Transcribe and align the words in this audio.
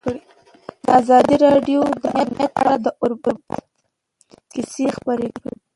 ازادي 0.99 1.35
راډیو 1.45 1.81
د 2.01 2.05
امنیت 2.21 2.51
په 2.55 2.59
اړه 2.61 2.73
د 2.85 2.87
عبرت 3.01 3.39
کیسې 4.53 4.85
خبر 4.95 5.19
کړي. 5.37 5.53